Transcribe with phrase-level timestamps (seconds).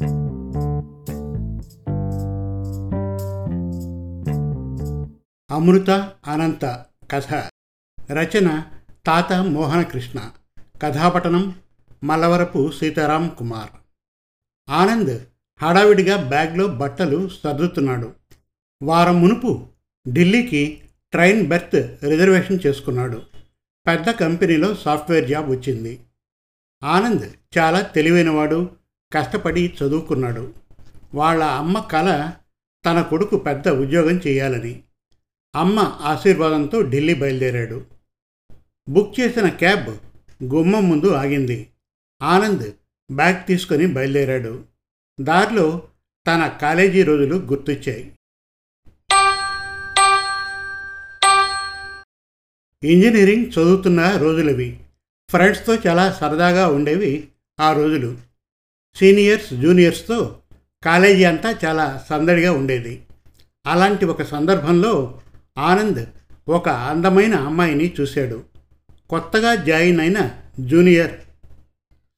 [0.00, 0.10] అమృత
[6.26, 7.48] అనంత కథ
[8.12, 8.62] రచన
[9.06, 10.30] తాత మోహనకృష్ణ
[10.82, 11.54] కథాపటనం
[12.04, 13.70] మల్లవరపు సీతారాం కుమార్
[14.70, 15.20] ఆనంద్
[15.62, 18.12] హడావిడిగా బ్యాగ్లో బట్టలు సర్దుతున్నాడు.
[18.82, 19.66] వారం మునుపు
[20.08, 20.80] ఢిల్లీకి
[21.12, 23.22] ట్రైన్ బెర్త్ రిజర్వేషన్ చేసుకున్నాడు.
[23.86, 26.00] పెద్ద కంపెనీలో సాఫ్ట్వేర్ జాబ్ వచ్చింది.
[26.84, 28.79] ఆనంద్ చాలా తెలివైనవాడు
[29.12, 30.54] కష్టపడి చదువుకున్నాడు.
[31.14, 32.32] వాళ్ళ అమ్మ కల
[32.86, 34.82] తన కొడుకు పెద్ద ఉద్యోగం చేయాలని.
[35.54, 37.86] అమ్మ ఆశీర్వాదంతో ఢిల్లీ బయలుదేరాడు.
[38.88, 39.88] బుక్ చేసిన క్యాబ్
[40.44, 41.68] గుమ్మం ముందు ఆగింది.
[42.22, 42.72] ఆనంద్
[43.12, 44.64] బ్యాగ్ తీసుకొని బయలుదేరాడు.
[45.20, 45.88] దారిలో
[46.26, 48.12] తన కాలేజీ రోజులు గుర్తొచ్చాయి.
[52.84, 54.80] ఇంజనీరింగ్ చదువుతున్న రోజులవి.
[55.30, 57.28] ఫ్రెండ్స్తో చాలా సరదాగా ఉండేవి
[57.60, 58.29] ఆ రోజులు.
[58.96, 60.38] సీనియర్స్ జూనియర్స్తో
[60.84, 63.02] కాలేజీ అంతా చాలా సందడిగా ఉండేది.
[63.66, 65.20] అలాంటి ఒక సందర్భంలో
[65.58, 66.06] ఆనంద్
[66.48, 68.42] ఒక అందమైన అమ్మాయిని చూశాడు.
[69.10, 71.10] కొత్తగా జాయిన్ అయిన జూనియర్.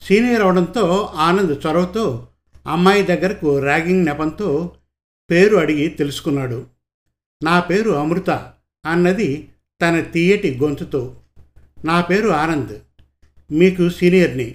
[0.03, 2.29] సీనియర్ అవడంతో ఆనంద్ చొరవతో
[2.67, 4.71] అమ్మాయి దగ్గరకు ర్యాగింగ్ నెపంతో
[5.31, 6.67] పేరు అడిగి తెలుసుకున్నాడు.
[7.43, 8.31] నా పేరు అమృత
[8.87, 9.49] అన్నది
[9.83, 11.17] తన తీయటి గొంతుతో.
[11.85, 12.79] నా పేరు ఆనంద్.
[13.53, 14.55] మీకు సీనియర్ని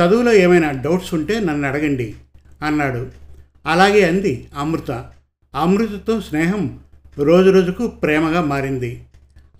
[0.00, 2.14] చదువులో ఏమైనా డౌట్స్ ఉంటే నన్ను అడగండి
[2.62, 3.10] అన్నాడు.
[3.66, 5.10] అలాగే అంది అమృత.
[5.54, 6.80] అమృతతో స్నేహం
[7.18, 9.04] రోజు రోజుకు ప్రేమగా మారింది.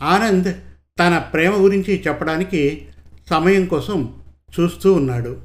[0.02, 0.54] ఆనంద్
[0.98, 2.88] తన ప్రేమ గురించి చెప్పడానికి
[3.30, 4.22] సమయం కోసం
[4.60, 5.42] చూస్తూ ఉన్నాడు.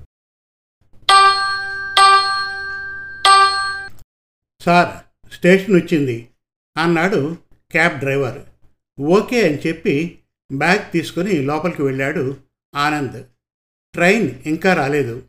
[4.61, 4.89] సార్
[5.33, 6.27] స్టేషన్ వచ్చింది
[6.77, 7.38] అన్నాడు
[7.71, 8.39] క్యాబ్ డ్రైవర్.
[9.02, 10.19] ఓకే అని చెప్పి
[10.52, 12.38] బ్యాగ్ తీసుకొని లోపలికి వెళ్ళాడు
[12.75, 13.23] ఆనంద్.
[13.93, 15.23] ట్రైన్ ఇంకా రాలేదు.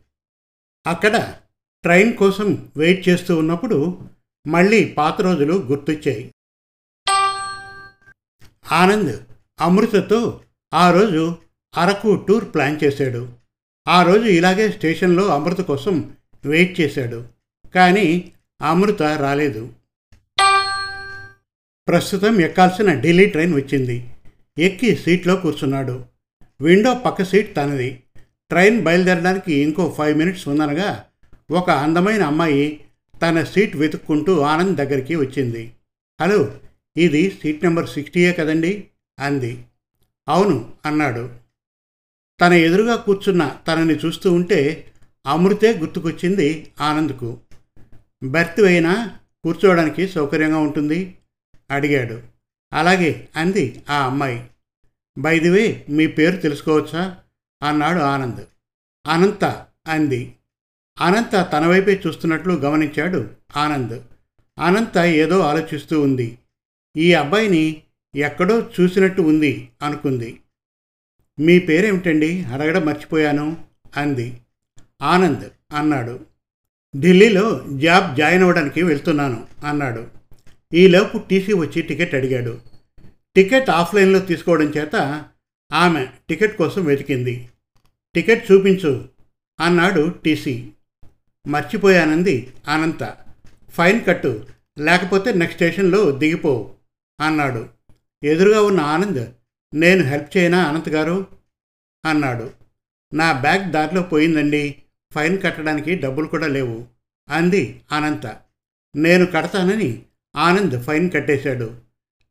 [0.87, 1.35] అక్కడ
[1.83, 4.01] ట్రైన్ కోసం వెయిట్ చేస్తూ ఉన్నప్పుడు
[4.47, 6.33] మళ్ళీ పాత రోజులు గుర్తొచ్చాయి.
[8.71, 9.19] ఆనంద్
[9.61, 10.41] అమృతతో
[10.73, 11.37] ఆ రోజు
[11.77, 13.33] అరకు టూర్ ప్లాన్ చేశాడు.
[13.87, 16.15] ఆ రోజు ఇలాగే స్టేషన్లో అమృత కోసం
[16.45, 17.27] వెయిట్ చేశాడు.
[17.75, 18.31] కానీ
[18.61, 19.73] అమృత రాలేదు.
[21.87, 24.09] ప్రస్తుతం ఎక్కాల్సిన ఢిల్లీ ట్రైన్ వచ్చింది.
[24.57, 26.05] ఎక్కి సీట్లో కూర్చున్నాడు.
[26.61, 28.03] విండో పక్క సీట్ తనది.
[28.49, 31.05] ట్రైన్ బయలుదేరడానికి ఇంకో ఫైవ్ మినిట్స్ ఉందనగా
[31.51, 32.85] ఒక అందమైన అమ్మాయి
[33.21, 35.71] తన సీట్ వెతుక్కుంటూ ఆనంద్ దగ్గరికి వచ్చింది.
[36.21, 36.53] హలో
[36.97, 38.87] ఇది సీట్ నెంబర్ సిక్స్టీయే కదండి?
[39.19, 39.63] అంది.
[40.29, 41.29] అవును అన్నాడు.
[42.41, 44.91] తన ఎదురుగా కూర్చున్న తనని చూస్తూ ఉంటే
[45.27, 47.37] అమృతే గుర్తుకొచ్చింది ఆనంద్కు.
[48.23, 51.15] బెర్త్ అయినా కూర్చోవడానికి సౌకర్యంగా ఉంటుంది?
[51.71, 52.21] అడిగాడు.
[52.73, 54.47] అలాగే అంది ఆ అమ్మాయి.
[55.17, 57.17] బైదివే మీ పేరు తెలుసుకోవచ్చా?
[57.63, 58.45] అన్నాడు ఆనంద్.
[59.07, 60.35] అనంత అంది.
[60.99, 64.01] అనంత తన వైపే చూస్తున్నట్లు గమనించాడు ఆనంద్.
[64.59, 66.37] అనంత ఏదో ఆలోచిస్తూ ఉంది.
[66.97, 67.81] ఈ అబ్బాయిని
[68.15, 70.39] ఎక్కడో చూసినట్టు ఉంది అనుకుంది.
[71.39, 72.43] మీ పేరేమిటండి?
[72.43, 73.65] అడగడం మర్చిపోయాను
[73.97, 74.41] అంది.
[75.01, 76.19] ఆనంద్ అన్నాడు.
[76.97, 80.07] ఢిల్లీలో జాబ్ జాయిన్ అవ్వడానికి వెళ్తున్నాను అన్నాడు.
[80.73, 82.61] ఈలోపు టీసీ వచ్చి టికెట్ అడిగాడు.
[83.35, 85.25] టికెట్ ఆఫ్లైన్లో తీసుకోవడం చేత
[85.71, 87.49] ఆమె టికెట్ కోసం వెతికింది.
[88.15, 89.09] టికెట్ చూపించు
[89.59, 90.71] అన్నాడు టీసీ.
[91.47, 93.17] మర్చిపోయానంది అనంత.
[93.69, 94.47] ఫైన్ కట్టు
[94.79, 96.75] లేకపోతే నెక్స్ట్ స్టేషన్లో దిగిపో
[97.19, 97.69] అన్నాడు.
[98.23, 99.31] ఎదురుగా ఉన్న ఆనంద్
[99.73, 101.27] నేను హెల్ప్ చేయనా అనంత్ గారు?
[102.05, 102.51] అన్నాడు.
[103.13, 104.83] నా బ్యాగ్ దారిలో పోయిందండి.
[105.13, 106.87] ఫైన్ కట్టడానికి డబ్బులు కూడా లేవు
[107.29, 108.37] అంది అనంత.
[108.95, 110.03] నేను కడతానని
[110.35, 111.77] ఆనంద్ ఫైన్ కట్టేశాడు.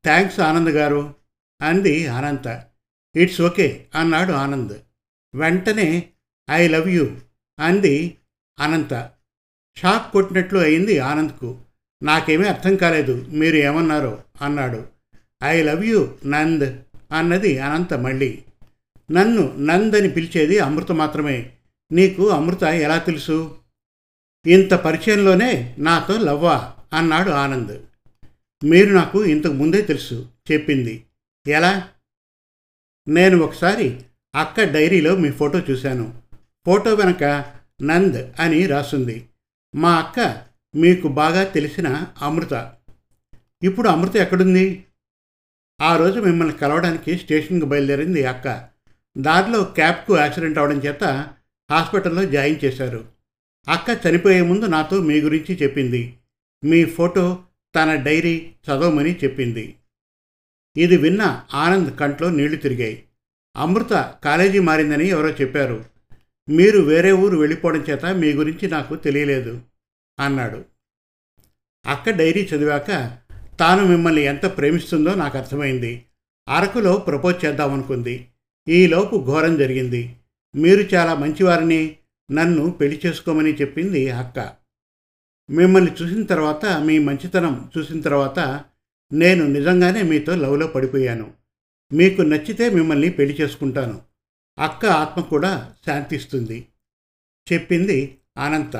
[0.04, 1.14] థ్యాంక్స్ ఆనంద్ గారు
[1.62, 2.67] అంది అనంత.
[3.16, 4.78] ఇట్స్ ఓకే అన్నాడు ఆనంద్.
[5.34, 6.08] వెంటనే
[6.50, 7.16] ఐ లవ్ యూ
[7.58, 8.16] అంది
[8.60, 9.10] అనంత.
[9.76, 11.60] షాక్ కొట్టినట్లు అయింది ఆనంద్కు.
[12.02, 14.86] నాకేమీ అర్థం కాలేదు మీరు ఏమన్నారో అన్నాడు.
[15.44, 16.78] ఐ లవ్ యూ నంద్
[17.12, 18.42] అన్నది అనంత మళ్ళీ.
[19.10, 21.52] నన్ను నంద్ అని పిలిచేది అమృత మాత్రమే.
[21.92, 23.58] నీకు అమృత ఎలా తెలుసు?
[24.46, 26.72] ఇంత పరిచయంలోనే నాతో లవ్వా?
[26.92, 27.82] అన్నాడు ఆనంద్.
[28.64, 31.04] మీరు నాకు ఇంతకు ముందే తెలుసు చెప్పింది.
[31.46, 31.88] ఎలా?
[33.08, 34.02] నేను ఒకసారి
[34.34, 36.22] అక్క డైరీలో మీ ఫోటో చూశాను.
[36.66, 37.44] ఫోటో వెనక
[37.82, 39.26] నంద్ అని రాసుంది.
[39.74, 40.42] మా అక్క
[40.74, 42.72] మీకు బాగా తెలిసిన అమృత.
[43.62, 44.84] ఇప్పుడు అమృత ఎక్కడుంది?
[45.80, 48.68] ఆ రోజు మిమ్మల్ని కలవడానికి స్టేషన్కి బయలుదేరింది అక్క.
[49.18, 51.04] దారిలో క్యాబ్కు యాక్సిడెంట్ అవడం చేత
[51.70, 53.04] హాస్పిటల్లో జాయిన్ చేశారు.
[53.68, 56.14] అక్క చనిపోయే ముందు నాతో మీ గురించి చెప్పింది.
[56.64, 57.42] మీ ఫోటో
[57.76, 59.74] తన డైరీ చదవమని చెప్పింది.
[60.76, 63.04] ఇది విన్న ఆనంద్ కంట్లో నీళ్ళు తిరిగాయి.
[63.56, 65.84] అమృత కాలేజీ మారిందని ఎవరో చెప్పారు.
[66.50, 69.62] మీరు వేరే ఊరు వెళ్ళిపోవడం చేత మీ గురించి నాకు తెలియలేదు
[70.20, 70.64] అన్నాడు.
[71.86, 73.18] అక్క డైరీ చదివాక
[73.60, 76.04] తాను మిమ్మల్ని ఎంత ప్రేమిస్తుందో నాకు అర్థమైంది.
[76.48, 78.28] అరకులో ప్రపోజ్ చేద్దామనుకుంది.
[78.68, 80.16] ఈలోపు ఘోరం జరిగింది.
[80.56, 81.96] మీరు చాలా మంచివారని
[82.32, 84.52] నన్ను పెళ్ళి చేసుకోమని చెప్పింది అక్క.
[85.50, 88.64] మిమ్మల్ని చూసిన తర్వాత మీ మంచితనం చూసిన తర్వాత
[89.12, 91.34] నేను నిజంగానే మీతో లవ్లో పడిపోయాను.
[91.92, 94.02] మీకు నచ్చితే మిమ్మల్ని పెళ్ళి చేసుకుంటాను.
[94.58, 96.68] అక్క ఆత్మ కూడా శాంతిస్తుంది.
[97.52, 98.76] చెప్పింది అనంత.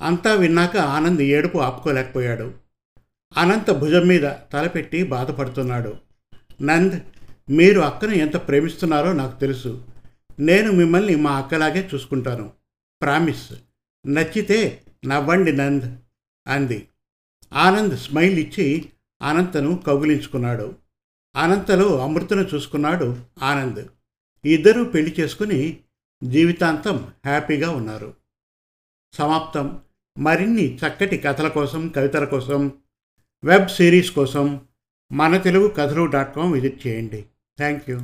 [0.00, 2.54] అంతా విన్నాక ఆనంద్ ఏడుపు ఆపుకోలేకపోయాడు.
[3.36, 5.96] అనంత భుజం మీద తలపెట్టి బాధపడుతున్నాడు.
[6.62, 7.00] నంద్
[7.50, 9.88] మీరు అక్కను ఎంత ప్రేమిస్తున్నారో నాకు తెలుసు.
[10.38, 12.52] నేను మిమ్మల్ని మా అక్కలాగే చూసుకుంటాను.
[13.02, 13.52] ప్రామిస్.
[14.06, 15.96] నచ్చితే నవ్వండి నంద్
[16.46, 16.88] అంది.
[17.52, 18.92] ఆనంద్ స్మైల్ ఇచ్చి
[19.22, 20.74] అనంతను కౌగిలించుకున్నాడు.
[21.36, 23.88] అనంతలో అమృతను చూసుకున్నాడు ఆనంద్.
[24.44, 25.80] ఇద్దరూ పెళ్ళి చేసుకుని
[26.24, 28.14] జీవితాంతం హ్యాపీగా ఉన్నారు.
[29.12, 29.80] సమాప్తం.
[30.18, 32.72] మరిన్ని చక్కటి కథల కోసం కవితల కోసం
[33.44, 34.60] వెబ్ సిరీస్ కోసం
[35.12, 37.24] మన Telugu Kathalu dot com visit చేయండి.
[37.58, 37.96] Thank you